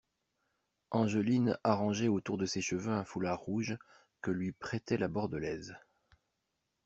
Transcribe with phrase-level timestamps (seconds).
[0.89, 3.77] Angeline arrangeait autour de ses cheveux un foulard rouge
[4.23, 5.75] que lui prêtait la Bordelaise.